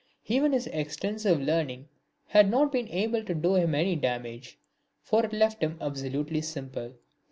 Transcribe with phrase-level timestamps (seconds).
[0.25, 1.87] Even his extensive learning
[2.29, 4.57] had not been able to do him any damage,
[5.03, 6.93] for it left him absolutely simple.